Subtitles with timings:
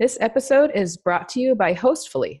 [0.00, 2.40] This episode is brought to you by Hostfully.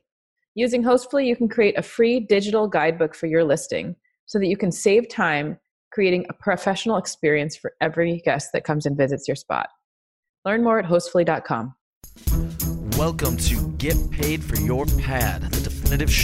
[0.54, 4.56] Using Hostfully, you can create a free digital guidebook for your listing so that you
[4.56, 5.58] can save time
[5.92, 9.68] creating a professional experience for every guest that comes and visits your spot.
[10.46, 11.74] Learn more at hostfully.com.
[12.96, 15.42] Welcome to Get Paid for Your Pad,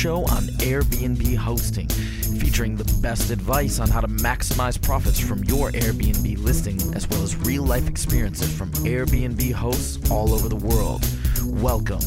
[0.07, 5.73] show on Airbnb hosting, featuring the best advice on how to maximize profits from your
[5.73, 11.05] Airbnb listing, as well as real life experiences from Airbnb hosts all over the world.
[11.45, 12.01] Welcome.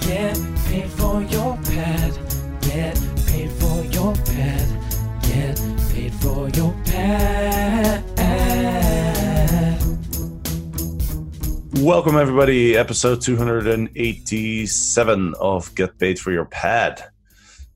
[0.00, 2.18] Get paid for your pad.
[2.62, 5.22] Get paid for your pad.
[5.22, 5.60] Get
[5.92, 8.02] paid for your pad.
[11.80, 12.74] Welcome, everybody.
[12.74, 17.04] Episode 287 of Get Paid for Your Pad.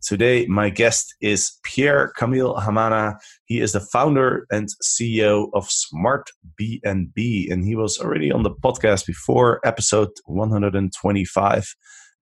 [0.01, 3.19] Today, my guest is Pierre Camille Hamana.
[3.45, 8.51] He is the founder and CEO of Smart BNB, and he was already on the
[8.51, 11.75] podcast before, episode 125,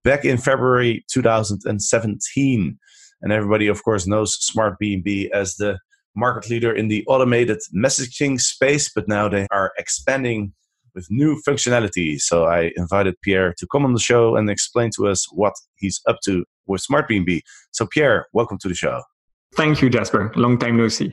[0.03, 2.79] back in February 2017.
[3.23, 5.79] And everybody, of course, knows Smart BNB as the
[6.17, 10.55] market leader in the automated messaging space, but now they are expanding
[10.99, 12.21] with new functionality.
[12.21, 16.01] So I invited Pierre to come on the show and explain to us what he's
[16.09, 17.43] up to with Smart BNB.
[17.71, 19.03] So Pierre, welcome to the show.
[19.55, 20.33] Thank you, Jasper.
[20.35, 21.13] Long time no see.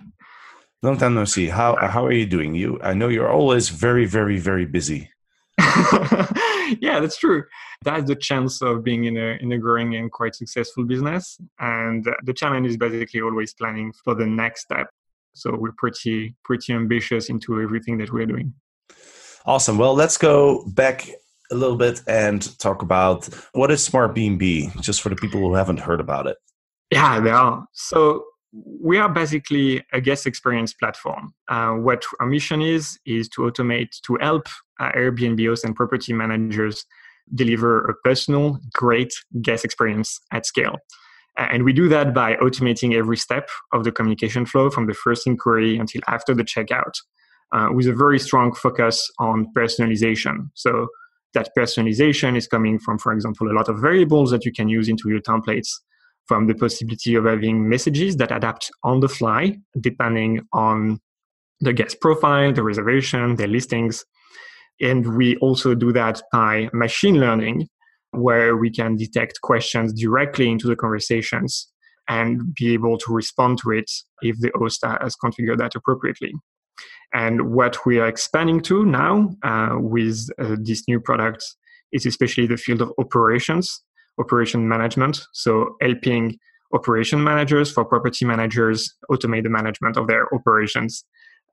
[0.81, 1.47] Long time no see.
[1.47, 2.55] How how are you doing?
[2.55, 5.01] You I know you're always very very very busy.
[6.85, 7.43] yeah, that's true.
[7.83, 11.39] That's the chance of being in a in a growing and quite successful business.
[11.59, 14.87] And the challenge is basically always planning for the next step.
[15.33, 18.53] So we're pretty pretty ambitious into everything that we're doing.
[19.45, 19.77] Awesome.
[19.77, 21.07] Well, let's go back
[21.51, 25.53] a little bit and talk about what is Smart BNB, just for the people who
[25.53, 26.37] haven't heard about it.
[26.91, 27.65] Yeah, they are.
[27.73, 28.25] So
[28.81, 31.33] we are basically a guest experience platform.
[31.47, 34.47] Uh, what our mission is is to automate to help
[34.79, 36.85] uh, Airbnb hosts and property managers
[37.33, 40.77] deliver a personal, great guest experience at scale.
[41.37, 45.27] And we do that by automating every step of the communication flow from the first
[45.27, 46.93] inquiry until after the checkout,
[47.51, 50.49] uh, with a very strong focus on personalization.
[50.53, 50.87] So
[51.33, 54.89] that personalization is coming from, for example, a lot of variables that you can use
[54.89, 55.69] into your templates
[56.25, 60.99] from the possibility of having messages that adapt on the fly depending on
[61.59, 64.05] the guest profile, the reservation, their listings.
[64.81, 67.69] And we also do that by machine learning,
[68.11, 71.69] where we can detect questions directly into the conversations
[72.07, 73.89] and be able to respond to it
[74.21, 76.33] if the host has configured that appropriately.
[77.13, 81.43] And what we are expanding to now uh, with uh, this new product
[81.91, 83.81] is especially the field of operations
[84.19, 85.21] operation management.
[85.33, 86.37] So helping
[86.73, 91.05] operation managers for property managers automate the management of their operations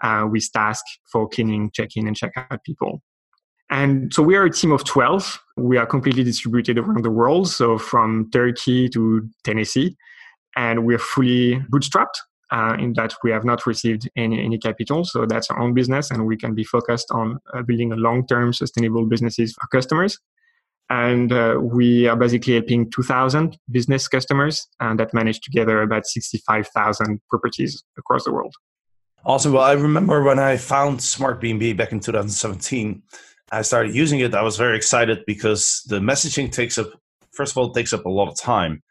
[0.03, 3.03] uh, with tasks for cleaning, check-in, and check-out people.
[3.71, 5.41] And so we are a team of 12.
[5.57, 9.97] We are completely distributed around the world, so from Turkey to Tennessee.
[10.57, 12.19] And we're fully bootstrapped
[12.53, 15.05] uh, in that we have not received any, any capital.
[15.05, 18.27] So that's our own business, and we can be focused on uh, building a long
[18.27, 20.19] term sustainable businesses for customers.
[20.91, 27.21] And uh, we are basically helping 2000 business customers and that manage together about 65000
[27.31, 28.55] properties across the world.
[29.25, 33.01] Awesome well i remember when i found smart bnb back in 2017
[33.53, 34.35] i started using it.
[34.35, 36.89] I was very excited because the messaging takes up
[37.33, 38.83] first of all takes up a lot of time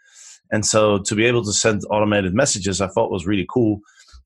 [0.52, 3.80] and so to be able to send automated messages i thought was really cool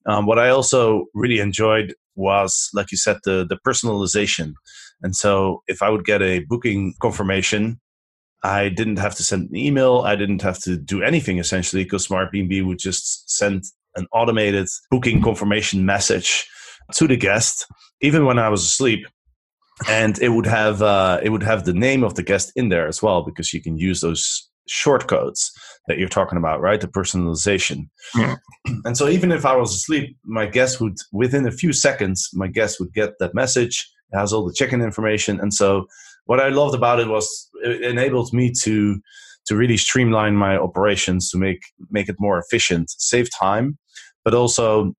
[0.08, 4.54] um, what i also really enjoyed was like you said the the personalization
[5.02, 7.80] and so if I would get a booking confirmation,
[8.44, 10.02] I didn't have to send an email.
[10.02, 13.64] I didn't have to do anything essentially because Smart BNB would just send
[13.96, 16.48] an automated booking confirmation message
[16.96, 17.66] to the guest,
[18.02, 19.06] even when I was asleep.
[19.88, 22.88] And it would have uh, it would have the name of the guest in there
[22.88, 25.52] as well because you can use those shortcodes
[25.88, 26.82] that you're talking about, right?
[26.82, 27.90] The personalization.
[28.16, 28.36] Yeah.
[28.86, 32.48] And so even if I was asleep, my guest would within a few seconds, my
[32.48, 35.88] guest would get that message it has all the check-in information, and so
[36.26, 39.00] what I loved about it was it enabled me to
[39.48, 43.78] to really streamline my operations to make make it more efficient, save time,
[44.24, 44.94] but also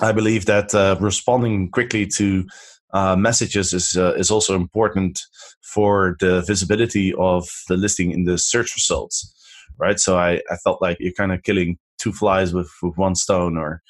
[0.00, 2.46] I believe that uh, responding quickly to
[2.92, 5.20] uh, messages is uh, is also important
[5.62, 9.34] for the visibility of the listing in the search results,
[9.78, 9.98] right?
[10.00, 13.58] So I, I felt like you're kind of killing two flies with, with one stone,
[13.58, 13.82] or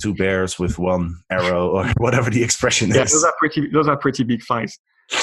[0.00, 3.12] two bears with one arrow or whatever the expression yeah, is.
[3.12, 4.78] those are pretty those are pretty big flies.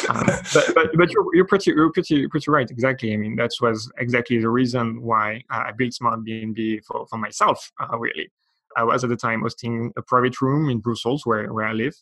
[0.09, 3.49] Um, but, but, but you're, you're pretty you're pretty pretty right exactly i mean that
[3.61, 8.31] was exactly the reason why i built smart bnb for, for myself uh, really
[8.77, 11.95] i was at the time hosting a private room in brussels where, where i live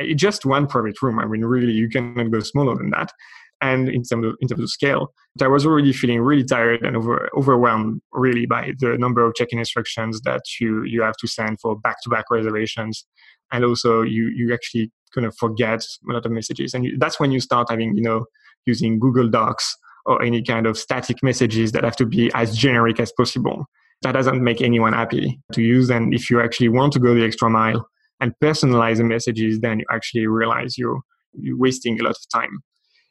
[0.00, 3.12] Uh, just one private room i mean really you cannot go smaller than that
[3.60, 5.12] and in terms of, in terms of scale.
[5.36, 9.34] But I was already feeling really tired and over, overwhelmed really by the number of
[9.34, 13.04] check-in instructions that you, you have to send for back-to-back reservations.
[13.52, 16.74] And also you, you actually kind of forget a lot of messages.
[16.74, 18.26] And you, that's when you start having, you know,
[18.66, 23.00] using Google Docs or any kind of static messages that have to be as generic
[23.00, 23.66] as possible.
[24.02, 25.90] That doesn't make anyone happy to use.
[25.90, 27.88] And if you actually want to go the extra mile
[28.20, 31.00] and personalize the messages, then you actually realize you're,
[31.34, 32.60] you're wasting a lot of time.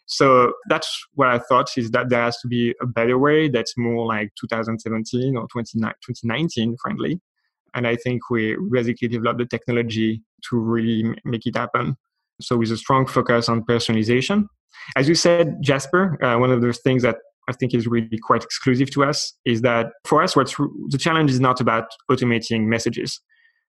[0.07, 3.77] So that's what I thought is that there has to be a better way that's
[3.77, 7.19] more like 2017 or 2019 friendly.
[7.73, 11.97] And I think we basically developed the technology to really make it happen.
[12.39, 14.47] So with a strong focus on personalization,
[14.95, 17.17] as you said, Jasper, uh, one of the things that
[17.49, 21.31] I think is really quite exclusive to us is that for us, what's the challenge
[21.31, 23.19] is not about automating messages.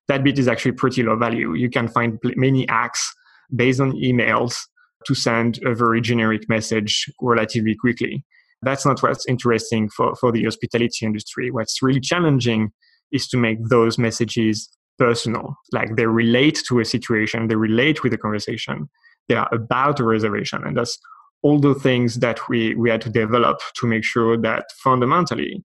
[0.08, 1.55] That bit is actually pretty low value.
[1.55, 3.12] You can find many hacks
[3.55, 4.58] based on emails
[5.06, 8.25] to send a very generic message relatively quickly.
[8.62, 11.50] That's not what's interesting for, for the hospitality industry.
[11.50, 12.72] What's really challenging
[13.12, 14.69] is to make those messages
[14.99, 18.88] personal, like they relate to a situation, they relate with a conversation,
[19.28, 20.62] they are about a reservation.
[20.64, 20.99] And that's
[21.43, 25.62] all the things that we, we had to develop to make sure that fundamentally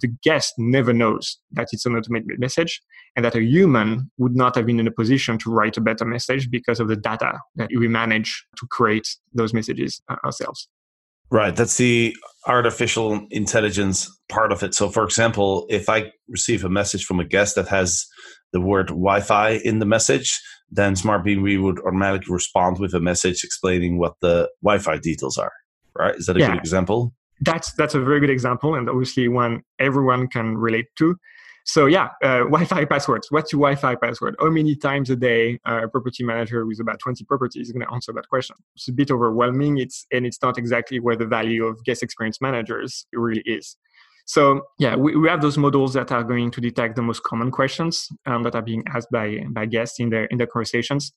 [0.00, 2.80] the guest never knows that it's an automated message
[3.16, 6.04] and that a human would not have been in a position to write a better
[6.04, 10.68] message because of the data that we manage to create those messages uh, ourselves.
[11.30, 11.56] Right.
[11.56, 12.14] That's the
[12.46, 14.74] artificial intelligence part of it.
[14.74, 18.06] So, for example, if I receive a message from a guest that has
[18.52, 23.44] the word Wi Fi in the message, then SmartBnB would automatically respond with a message
[23.44, 25.52] explaining what the Wi-Fi details are.
[25.96, 26.16] Right?
[26.16, 26.48] Is that a yeah.
[26.48, 27.12] good example?
[27.44, 31.16] That's that's a very good example, and obviously one everyone can relate to.
[31.66, 33.28] So yeah, uh, Wi-Fi passwords.
[33.30, 34.36] What's your Wi-Fi password?
[34.38, 37.92] How many times a day a property manager with about 20 properties is going to
[37.92, 38.56] answer that question?
[38.74, 39.78] It's a bit overwhelming.
[39.78, 43.76] It's and it's not exactly where the value of guest experience managers really is.
[44.26, 47.50] So yeah, we, we have those models that are going to detect the most common
[47.50, 51.12] questions um, that are being asked by, by guests in their in their conversations.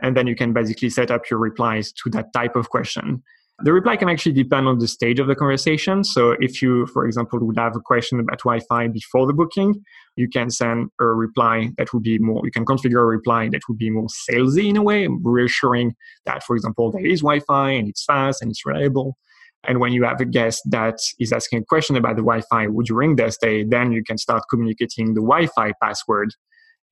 [0.00, 3.22] And then you can basically set up your replies to that type of question.
[3.64, 6.02] The reply can actually depend on the stage of the conversation.
[6.02, 9.84] So if you, for example, would have a question about Wi-Fi before the booking,
[10.16, 13.60] you can send a reply that would be more, you can configure a reply that
[13.68, 15.94] would be more salesy in a way, reassuring
[16.26, 19.16] that, for example, there is Wi-Fi and it's fast and it's reliable.
[19.64, 23.14] And when you have a guest that is asking a question about the Wi-Fi during
[23.14, 26.34] their stay, then you can start communicating the Wi-Fi password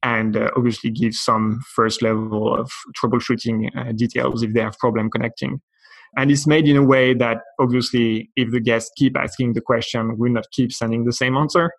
[0.05, 5.11] and uh, obviously give some first level of troubleshooting uh, details if they have problem
[5.11, 5.61] connecting.
[6.17, 10.17] And it's made in a way that obviously if the guests keep asking the question,
[10.19, 11.71] we'll not keep sending the same answer.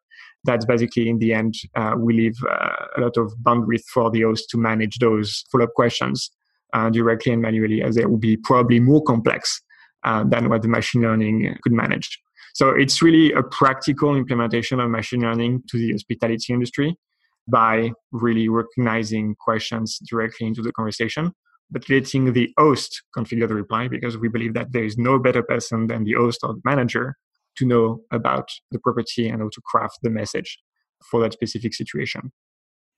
[0.44, 4.22] That's basically in the end, uh, we leave uh, a lot of bandwidth for the
[4.22, 6.32] host to manage those follow-up questions
[6.74, 9.62] uh, directly and manually as they will be probably more complex
[10.04, 12.20] uh, than what the machine learning could manage.
[12.54, 16.98] So it's really a practical implementation of machine learning to the hospitality industry
[17.48, 21.34] by really recognizing questions directly into the conversation,
[21.72, 25.42] but letting the host configure the reply because we believe that there is no better
[25.42, 27.16] person than the host or the manager
[27.58, 30.60] to know about the property and how to craft the message
[31.10, 32.32] for that specific situation.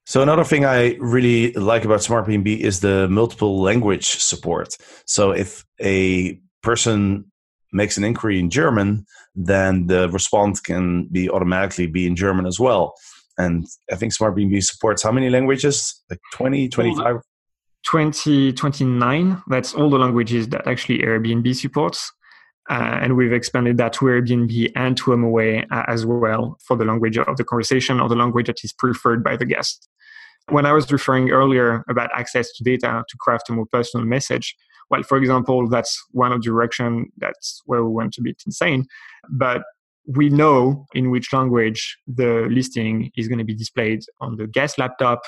[0.06, 4.76] So another thing I really like about SmartBnB is the multiple language support.
[5.06, 7.32] So if a person
[7.72, 12.60] makes an inquiry in German, then the response can be automatically be in German as
[12.60, 12.94] well.
[13.38, 16.04] And I think SmartBnB supports how many languages?
[16.10, 17.22] Like 20, 25?
[17.86, 19.44] 20, 29.
[19.48, 22.12] That's all the languages that actually Airbnb supports.
[22.70, 26.86] Uh, and we've expanded that to Airbnb and to HomeAway uh, as well for the
[26.86, 29.90] language of the conversation or the language that is preferred by the guest.
[30.50, 34.56] When I was referring earlier about access to data to craft a more personal message,
[34.90, 38.86] well, for example, that's one of the direction that's where we went a bit insane.
[39.30, 39.64] But
[40.06, 44.78] we know in which language the listing is going to be displayed on the guest
[44.78, 45.22] laptop,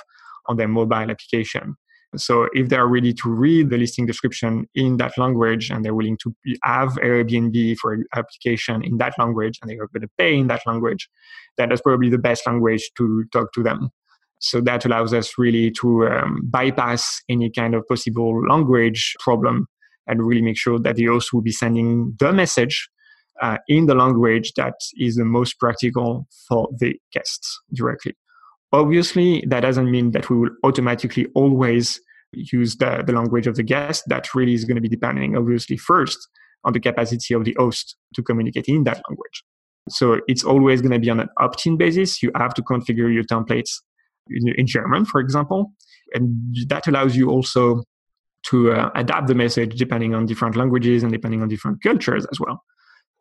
[0.47, 1.75] on their mobile application.
[2.17, 6.17] So if they're ready to read the listing description in that language and they're willing
[6.23, 10.65] to have Airbnb for application in that language and they're going to pay in that
[10.65, 11.09] language,
[11.57, 13.89] then that's probably the best language to talk to them.
[14.39, 19.67] So that allows us really to um, bypass any kind of possible language problem
[20.07, 22.89] and really make sure that the host will be sending the message
[23.41, 28.15] uh, in the language that is the most practical for the guests directly.
[28.71, 31.99] Obviously, that doesn't mean that we will automatically always
[32.35, 34.03] use the, the language of the guest.
[34.07, 36.27] That really is going to be depending, obviously, first
[36.63, 39.43] on the capacity of the host to communicate in that language.
[39.89, 42.23] So it's always going to be on an opt in basis.
[42.23, 43.81] You have to configure your templates
[44.29, 45.73] in, in German, for example.
[46.13, 47.83] And that allows you also
[48.47, 52.39] to uh, adapt the message depending on different languages and depending on different cultures as
[52.39, 52.63] well.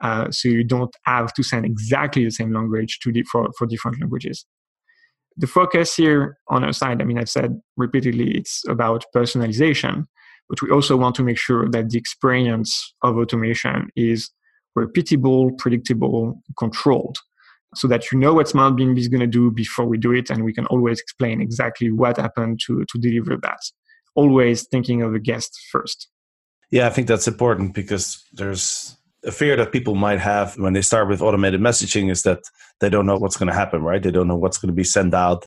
[0.00, 3.66] Uh, so you don't have to send exactly the same language to di- for, for
[3.66, 4.44] different languages.
[5.36, 10.04] The focus here on our side, I mean, I've said repeatedly, it's about personalization,
[10.48, 14.30] but we also want to make sure that the experience of automation is
[14.78, 17.18] repeatable, predictable, controlled,
[17.74, 20.30] so that you know what Smart BNB is going to do before we do it,
[20.30, 23.60] and we can always explain exactly what happened to, to deliver that.
[24.14, 26.08] Always thinking of the guest first.
[26.70, 30.82] Yeah, I think that's important because there's a fear that people might have when they
[30.82, 32.40] start with automated messaging is that
[32.80, 34.02] they don't know what's going to happen, right?
[34.02, 35.44] They don't know what's going to be sent out.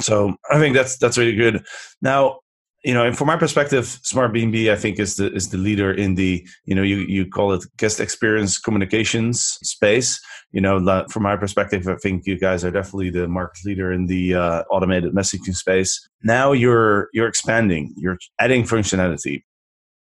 [0.00, 1.64] So I think that's that's really good.
[2.02, 2.40] Now,
[2.84, 5.92] you know, and from my perspective, Smart BNB I think is the is the leader
[5.92, 10.20] in the you know you you call it guest experience communications space.
[10.52, 14.06] You know, from my perspective, I think you guys are definitely the market leader in
[14.06, 16.08] the uh, automated messaging space.
[16.22, 19.42] Now you're you're expanding, you're adding functionality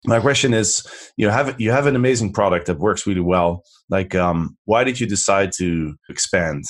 [0.08, 0.88] my question is
[1.18, 3.64] you have you have an amazing product that works really well.
[3.90, 6.64] Like um, why did you decide to expand?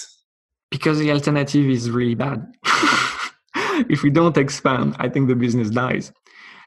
[0.71, 2.45] Because the alternative is really bad.
[3.89, 6.11] If we don't expand i think the business dies.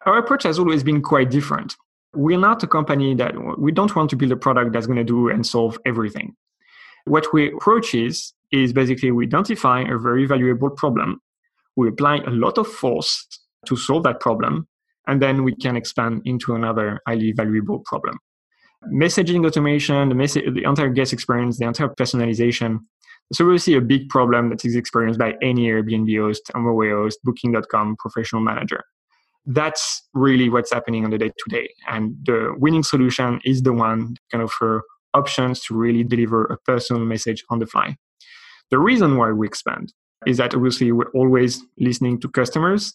[0.07, 1.75] Our approach has always been quite different.
[2.15, 5.13] We're not a company that we don't want to build a product that's going to
[5.17, 6.37] do and solve everything.
[7.07, 11.21] What we approach is is basically we identify a very valuable problem.
[11.75, 13.27] We apply a lot of force
[13.67, 14.69] to solve that problem
[15.11, 18.17] and then we can expand into another highly valuable problem.
[18.93, 20.15] Messaging automation, the,
[20.55, 22.79] the entire guest experience, the entire personalization.
[23.33, 27.19] So we see a big problem that is experienced by any Airbnb host, HomeAway host,
[27.25, 28.85] Booking.com professional manager.
[29.47, 31.69] That's really what's happening on the day to day.
[31.89, 36.57] And the winning solution is the one that can offer options to really deliver a
[36.59, 37.97] personal message on the fly.
[38.71, 39.93] The reason why we expand
[40.25, 42.95] is that obviously we're always listening to customers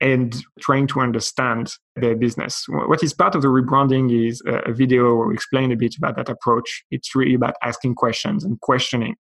[0.00, 2.64] and trying to understand their business.
[2.68, 6.16] What is part of the rebranding is a video where we explain a bit about
[6.16, 6.84] that approach.
[6.90, 9.16] It's really about asking questions and questioning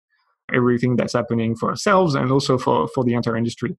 [0.54, 3.76] everything that's happening for ourselves and also for, for the entire industry.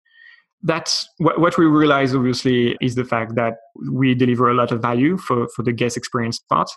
[0.62, 3.54] That's what, what we realize, obviously, is the fact that
[3.92, 6.70] we deliver a lot of value for, for the guest experience part.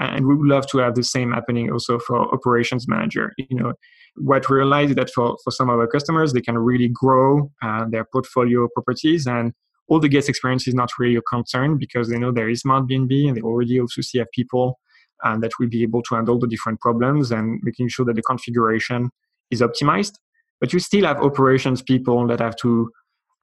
[0.00, 3.32] And we would love to have the same happening also for operations manager.
[3.36, 3.72] You know,
[4.16, 7.50] what we realize is that for, for some of our customers, they can really grow
[7.62, 9.52] uh, their portfolio properties and
[9.88, 12.86] all the guest experience is not really a concern because they know there is smart
[12.86, 14.78] BNB and they already also see have people
[15.24, 18.22] uh, that will be able to handle the different problems and making sure that the
[18.22, 19.10] configuration
[19.50, 20.12] is optimized.
[20.60, 22.90] But you still have operations people that have to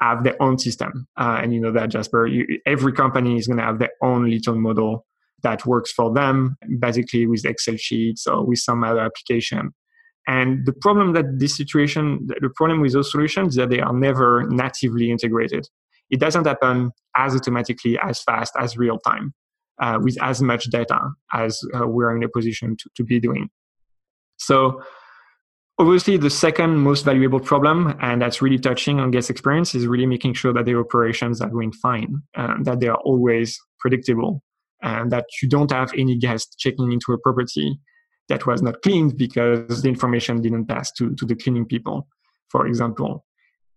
[0.01, 1.07] have their own system.
[1.17, 4.29] Uh, and you know that Jasper, you, every company is going to have their own
[4.29, 5.05] little model
[5.43, 9.71] that works for them, basically with Excel sheets or with some other application.
[10.27, 13.93] And the problem that this situation, the problem with those solutions is that they are
[13.93, 15.67] never natively integrated
[16.09, 19.33] it doesn't happen as automatically, as fast, as real time,
[19.81, 20.99] uh, with as much data
[21.33, 23.49] as uh, we're in a position to, to be doing.
[24.37, 24.81] So,
[25.79, 30.05] obviously, the second most valuable problem, and that's really touching on guest experience, is really
[30.05, 34.43] making sure that the operations are going fine, uh, that they are always predictable,
[34.81, 37.79] and that you don't have any guest checking into a property
[38.27, 42.07] that was not cleaned because the information didn't pass to, to the cleaning people,
[42.49, 43.23] for example.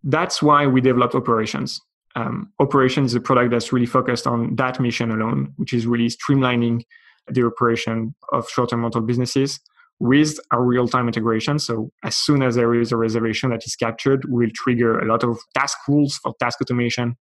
[0.03, 1.81] That's why we developed operations
[2.19, 6.09] um, operation is a product that's really focused on that mission alone, which is really
[6.09, 6.83] streamlining
[7.29, 9.61] the operation of short-term rental businesses
[10.01, 11.59] with a real-time integration.
[11.59, 15.23] So as soon as there is a reservation that is captured, we'll trigger a lot
[15.23, 17.17] of task rules for task automation.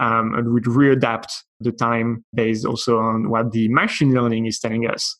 [0.00, 4.88] Um, and we'd readapt the time based also on what the machine learning is telling
[4.88, 5.16] us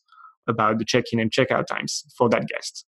[0.47, 2.85] about the check-in and check-out times for that guest.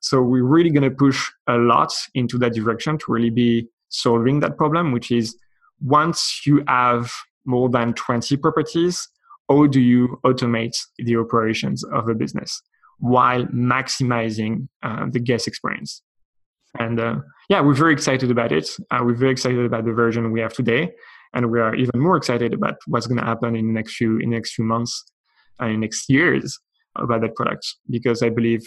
[0.00, 4.40] So we're really going to push a lot into that direction to really be solving
[4.40, 5.36] that problem, which is
[5.80, 7.12] once you have
[7.44, 9.08] more than 20 properties,
[9.48, 12.60] how do you automate the operations of a business
[12.98, 16.02] while maximizing uh, the guest experience?
[16.78, 17.16] And uh,
[17.48, 18.68] yeah, we're very excited about it.
[18.90, 20.92] Uh, we're very excited about the version we have today,
[21.32, 24.18] and we are even more excited about what's going to happen in the next few
[24.18, 25.04] in next few months
[25.58, 26.58] and in next years
[26.96, 27.66] about that product.
[27.88, 28.62] Because I believe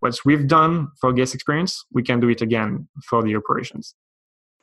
[0.00, 3.94] what we've done for guest experience, we can do it again for the operations.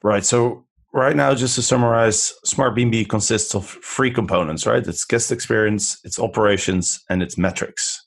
[0.04, 0.26] Right.
[0.26, 4.86] So right now, just to summarize, Smart BNB consists of three components, right?
[4.86, 8.06] It's guest experience, it's operations, and it's metrics.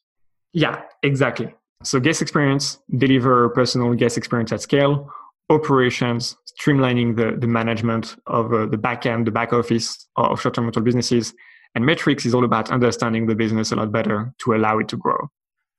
[0.52, 1.54] Yeah, exactly.
[1.82, 5.10] So guest experience, deliver personal guest experience at scale.
[5.50, 10.64] Operations, streamlining the, the management of uh, the back end, the back office of short-term
[10.64, 11.34] rental businesses.
[11.74, 14.96] And metrics is all about understanding the business a lot better to allow it to
[14.96, 15.28] grow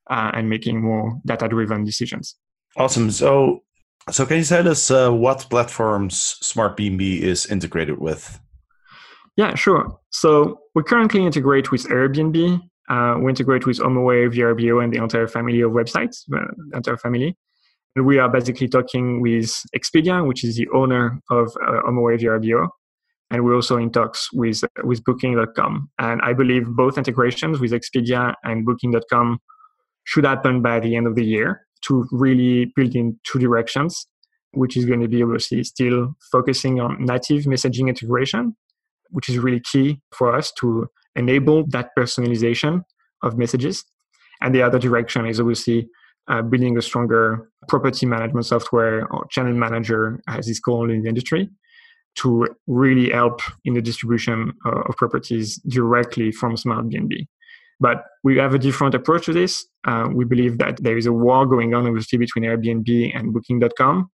[0.08, 2.36] uh, and making more data-driven decisions.
[2.76, 3.10] Awesome.
[3.10, 3.64] So
[4.10, 8.40] so, can you tell us uh, what platforms Smart BNB is integrated with?
[9.36, 9.98] Yeah, sure.
[10.10, 12.60] So we currently integrate with Airbnb.
[12.88, 16.40] Uh, we integrate with HomeAway, VRBO, and the entire family of websites, the
[16.74, 17.36] entire family.
[17.94, 22.68] And we are basically talking with Expedia, which is the owner of uh, HomeAway VRBO.
[23.30, 25.88] And we're also in talks with, with Booking.com.
[26.00, 29.38] And I believe both integrations with Expedia and Booking.com
[30.02, 34.06] should happen by the end of the year to really build in two directions,
[34.52, 38.56] which is going to be obviously still focusing on native messaging integration,
[39.10, 42.82] which is really key for us to enable that personalization
[43.22, 43.84] of messages.
[44.40, 45.88] And the other direction is obviously
[46.28, 51.08] uh, building a stronger property management software or channel manager, as it's called in the
[51.08, 51.48] industry,
[52.16, 57.26] to really help in the distribution uh, of properties directly from Smart BNB.
[57.80, 59.66] But we have a different approach to this.
[59.84, 64.10] Uh, we believe that there is a war going on, obviously, between Airbnb and Booking.com.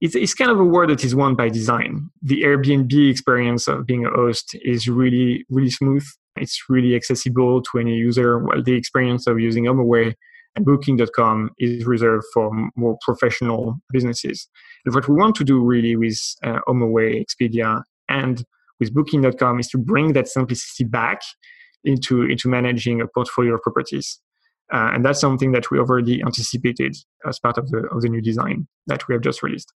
[0.00, 2.08] It's, it's kind of a war that is won by design.
[2.22, 6.06] The Airbnb experience of being a host is really, really smooth.
[6.36, 8.38] It's really accessible to any user.
[8.38, 10.14] While the experience of using HomeAway
[10.56, 14.48] and Booking.com is reserved for more professional businesses.
[14.84, 18.44] And what we want to do really with uh, HomeAway, Expedia, and
[18.78, 21.20] with Booking.com is to bring that simplicity back
[21.84, 24.20] into, into managing a portfolio of properties.
[24.72, 26.94] Uh, and that's something that we already anticipated
[27.26, 29.72] as part of the, of the new design that we have just released.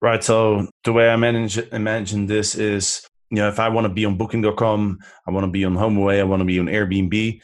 [0.00, 0.22] Right.
[0.22, 4.04] So the way I manage imagine this is, you know, if I want to be
[4.04, 7.40] on Booking.com, I want to be on HomeAway, I want to be on Airbnb,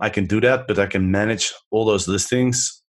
[0.00, 2.82] I can do that, but I can manage all those listings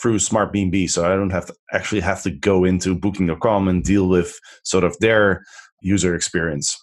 [0.00, 0.90] through Smart BNB.
[0.90, 4.84] So I don't have to actually have to go into Booking.com and deal with sort
[4.84, 5.44] of their
[5.80, 6.76] user experience.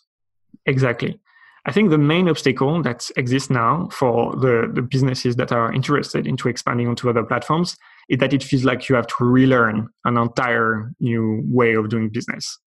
[0.66, 1.20] Exactly.
[1.66, 6.28] I think the main obstacle that exists now for the, the businesses that are interested
[6.28, 7.78] into expanding onto other platforms
[8.10, 12.10] is that it feels like you have to relearn an entire new way of doing
[12.10, 12.60] business.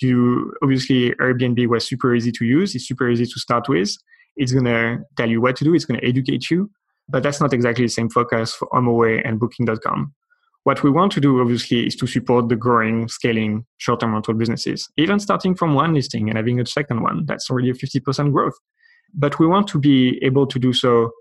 [0.00, 3.94] You obviously Airbnb was super easy to use, it's super easy to start with.
[4.36, 6.70] It's gonna tell you what to do, it's gonna educate you,
[7.08, 10.14] but that's not exactly the same focus for HomeAway and Booking.com.
[10.64, 14.88] What we want to do, obviously, is to support the growing, scaling short-term rental businesses,
[14.96, 17.24] even starting from one listing and having a second one.
[17.26, 18.54] That's already a 50% growth.
[19.14, 21.12] But we want to be able to do so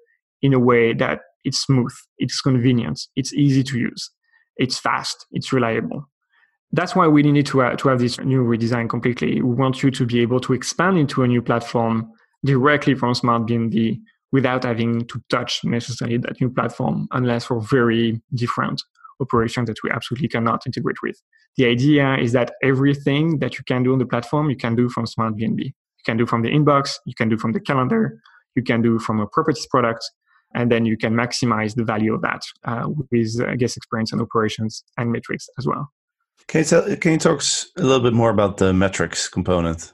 [0.42, 4.12] in a way that it's smooth, it's convenient, it's easy to use,
[4.58, 6.10] it's fast, it's reliable.
[6.74, 9.42] That's why we need to, uh, to have this new redesign completely.
[9.42, 12.12] We want you to be able to expand into a new platform
[12.44, 14.02] directly from Smart BNB
[14.34, 18.82] without having to touch necessarily that new platform unless for very different
[19.20, 21.22] operations that we absolutely cannot integrate with.
[21.58, 24.90] The idea is that everything that you can do on the platform, you can do
[24.90, 25.66] from Smart BNB.
[25.66, 28.20] You can do from the inbox, you can do from the calendar,
[28.56, 30.10] you can do from a properties product,
[30.56, 34.22] and then you can maximize the value of that uh, with uh, guest experience and
[34.22, 35.92] operations and metrics as well.
[36.48, 37.42] Can you, tell, can you talk
[37.78, 39.94] a little bit more about the metrics component?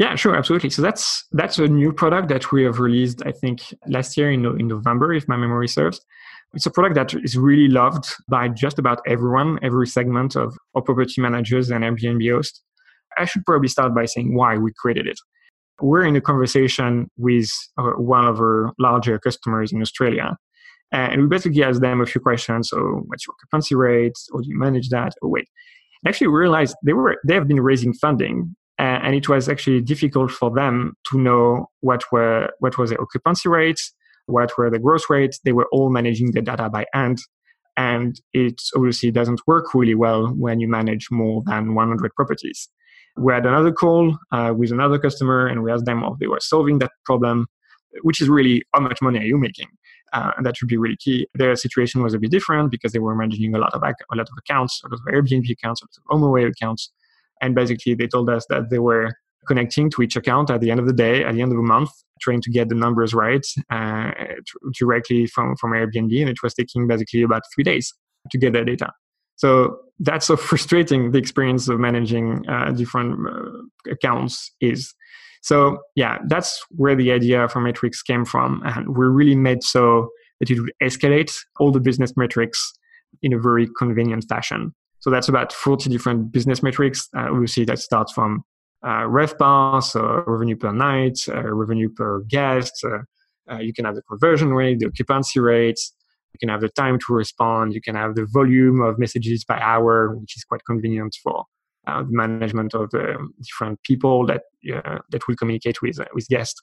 [0.00, 0.70] Yeah, sure, absolutely.
[0.70, 4.44] So that's that's a new product that we have released, I think, last year in,
[4.58, 6.00] in November, if my memory serves.
[6.54, 10.84] It's a product that is really loved by just about everyone, every segment of, of
[10.84, 12.60] property managers and Airbnb hosts.
[13.16, 15.18] I should probably start by saying why we created it.
[15.80, 20.36] We're in a conversation with uh, one of our larger customers in Australia.
[20.92, 22.68] And we basically asked them a few questions.
[22.70, 24.18] So, what's your occupancy rate?
[24.32, 25.12] How do you manage that?
[25.22, 25.46] Oh, wait.
[26.06, 30.32] Actually, we realized they were they have been raising funding, and it was actually difficult
[30.32, 33.94] for them to know what were what was the occupancy rates,
[34.30, 35.40] what were the growth rates.
[35.44, 37.18] They were all managing the data by hand.
[37.76, 42.68] And it obviously doesn't work really well when you manage more than 100 properties.
[43.16, 46.40] We had another call uh, with another customer and we asked them if they were
[46.40, 47.46] solving that problem,
[48.02, 49.68] which is really how much money are you making?
[50.12, 51.26] Uh, and that should be really key.
[51.34, 54.28] Their situation was a bit different because they were managing a lot of a lot
[54.28, 56.90] of accounts, a lot of Airbnb accounts, a lot of HomeAway accounts,
[57.40, 59.14] and basically they told us that they were
[59.46, 61.62] connecting to each account at the end of the day, at the end of the
[61.62, 64.12] month, trying to get the numbers right uh,
[64.78, 66.20] directly from, from Airbnb.
[66.20, 67.92] And it was taking basically about three days
[68.30, 68.92] to get that data.
[69.36, 74.94] So that's so frustrating the experience of managing uh, different uh, accounts is.
[75.42, 78.62] So yeah, that's where the idea for metrics came from.
[78.64, 82.72] And we really made so that it would escalate all the business metrics
[83.22, 84.74] in a very convenient fashion.
[85.00, 87.08] So that's about 40 different business metrics.
[87.16, 88.44] Uh, obviously, that starts from
[88.82, 92.84] uh, RevPAR, so revenue per night, uh, revenue per guest.
[92.84, 93.00] Uh,
[93.50, 95.92] uh, you can have the conversion rate, the occupancy rates.
[96.32, 97.74] You can have the time to respond.
[97.74, 101.44] You can have the volume of messages by hour, which is quite convenient for
[101.86, 104.42] uh, the management of the different people that
[104.74, 106.62] uh, that will communicate with with guests.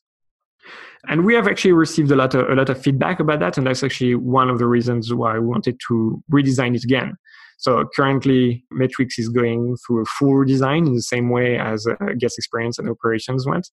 [1.07, 3.67] And we have actually received a lot of a lot of feedback about that, and
[3.67, 7.15] that's actually one of the reasons why we wanted to redesign it again.
[7.57, 11.95] So currently, Metrics is going through a full redesign in the same way as uh,
[12.19, 13.69] guest experience and operations went.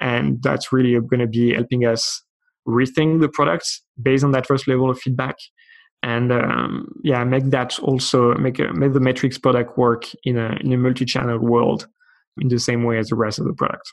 [0.00, 2.22] And that's really going to be helping us
[2.66, 5.36] rethink the products based on that first level of feedback.
[6.02, 10.56] And um, yeah, make that also make a, make the metrics product work in a
[10.60, 11.86] in a multi-channel world
[12.40, 13.92] in the same way as the rest of the product.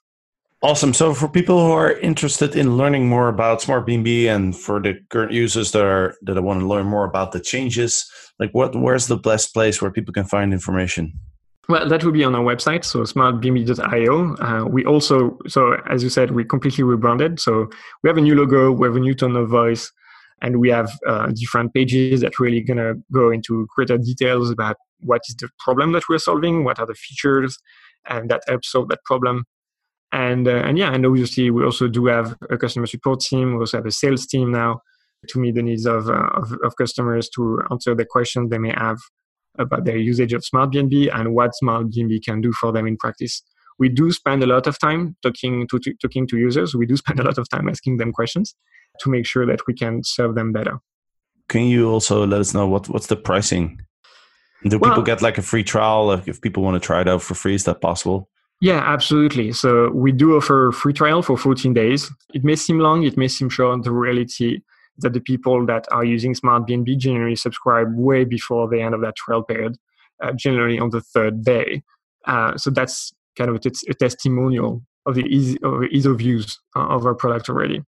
[0.61, 0.93] Awesome.
[0.93, 4.95] So for people who are interested in learning more about Smart BNB and for the
[5.09, 9.07] current users that are that want to learn more about the changes, like what where's
[9.07, 11.13] the best place where people can find information?
[11.69, 14.35] Well, that will be on our website, so smartbnb.io.
[14.37, 17.39] Uh, we also, so as you said, we completely rebranded.
[17.39, 17.69] So
[18.03, 19.91] we have a new logo, we have a new tone of voice,
[20.41, 25.21] and we have uh, different pages that really gonna go into greater details about what
[25.29, 27.59] is the problem that we're solving, what are the features,
[28.07, 29.45] and that helps solve that problem.
[30.11, 33.53] And uh, and yeah, and obviously we also do have a customer support team.
[33.53, 34.81] We also have a sales team now
[35.27, 38.71] to meet the needs of, uh, of, of customers to answer the questions they may
[38.71, 38.97] have
[39.57, 42.97] about their usage of Smart BNB and what Smart BNB can do for them in
[42.97, 43.43] practice.
[43.77, 46.75] We do spend a lot of time talking to, to, talking to users.
[46.75, 48.55] We do spend a lot of time asking them questions
[49.01, 50.79] to make sure that we can serve them better.
[51.47, 53.81] Can you also let us know what, what's the pricing?
[54.65, 57.21] Do well, people get like a free trial if people want to try it out
[57.21, 57.55] for free?
[57.55, 58.29] Is that possible?
[58.61, 59.53] Yeah, absolutely.
[59.53, 62.11] So we do offer a free trial for 14 days.
[62.33, 63.83] It may seem long, it may seem short.
[63.83, 64.61] The reality
[64.97, 69.01] that the people that are using Smart BNB generally subscribe way before the end of
[69.01, 69.77] that trial period,
[70.21, 71.83] uh, generally on the third day.
[72.25, 76.59] Uh, so that's kind of a, a testimonial of the ease of, ease of use
[76.75, 77.81] uh, of our product already.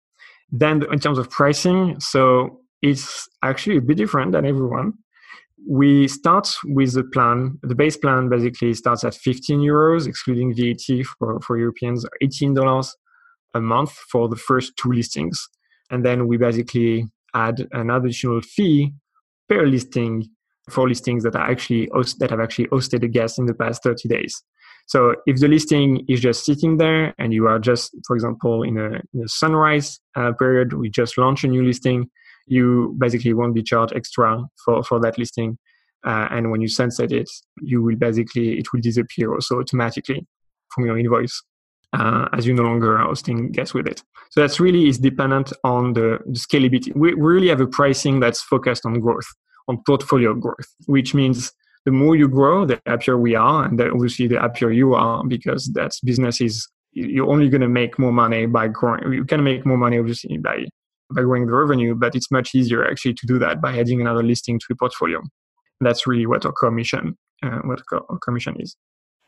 [0.52, 4.94] Then in terms of pricing, so it's actually a bit different than everyone.
[5.68, 7.58] We start with the plan.
[7.64, 12.94] The base plan basically starts at 15 euros, excluding VAT for, for Europeans, $18
[13.56, 15.50] a month for the first two listings
[15.90, 18.94] and then we basically add an additional fee
[19.48, 20.28] per listing
[20.70, 21.88] for listings that are actually
[22.20, 24.44] that have actually hosted a guest in the past 30 days.
[24.86, 28.78] So if the listing is just sitting there and you are just, for example, in
[28.78, 32.10] a, in a sunrise uh, period, we just launch a new listing,
[32.50, 35.58] you basically won't be charged extra for, for that listing.
[36.06, 37.30] Uh, and when you sunset it,
[37.62, 40.26] you will basically, it will disappear also automatically
[40.74, 41.42] from your invoice
[41.94, 44.04] uh, as you no longer are hosting guests with it.
[44.32, 46.96] So that's really is dependent on the, the scalability.
[46.96, 49.28] We, we really have a pricing that's focused on growth,
[49.68, 51.52] on portfolio growth, which means
[51.86, 55.24] the more you grow, the happier we are, and then obviously the happier you are
[55.26, 59.12] because that's business is you're only going to make more money by growing.
[59.14, 60.66] You can make more money obviously by
[61.14, 64.24] by growing the revenue, but it's much easier actually to do that by adding another
[64.24, 65.22] listing to your portfolio.
[65.82, 68.76] That's really what our commission, uh, what our commission is.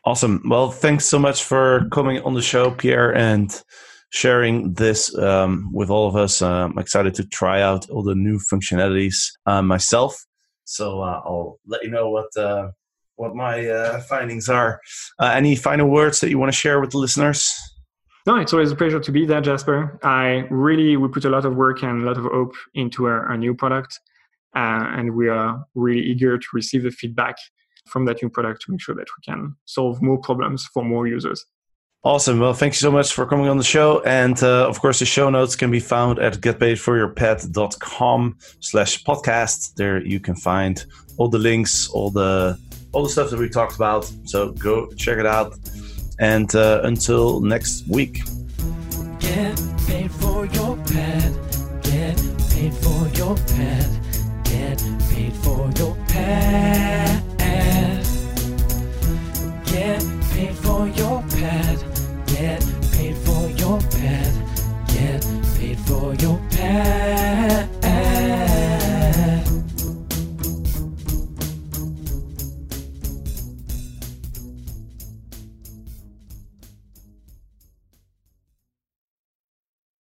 [0.04, 0.42] Awesome.
[0.48, 3.62] Well, thanks so much for coming on the show, Pierre, and
[4.10, 6.42] sharing this um, with all of us.
[6.42, 10.26] Uh, I'm excited to try out all the new functionalities uh, myself.
[10.64, 12.70] So uh, I'll let you know what uh,
[13.16, 14.80] what my uh, findings are.
[15.18, 17.52] Uh, any final words that you want to share with the listeners?
[18.26, 19.98] No, it's always a pleasure to be there, Jasper.
[20.02, 23.26] I really we put a lot of work and a lot of hope into our,
[23.26, 23.98] our new product,
[24.54, 27.36] and we are really eager to receive the feedback
[27.88, 31.06] from that new product to make sure that we can solve more problems for more
[31.06, 31.44] users.
[32.04, 32.40] Awesome.
[32.40, 34.02] Well, thank you so much for coming on the show.
[34.02, 39.74] And uh, of course, the show notes can be found at getpaidforyourpad.com slash podcast.
[39.74, 40.84] There you can find
[41.16, 42.58] all the links, all the
[42.90, 44.10] all the stuff that we talked about.
[44.24, 45.54] So go check it out.
[46.22, 48.20] And uh, until next week.
[49.18, 51.32] Get paid for your pad.
[51.82, 52.16] Get
[52.50, 53.90] paid for your pad.
[54.44, 54.78] Get
[55.10, 57.24] paid for your pad.
[59.66, 61.78] Get paid for your pad.
[62.26, 64.32] Get paid for your pad.
[64.94, 65.26] Get
[65.58, 67.61] paid for your pad.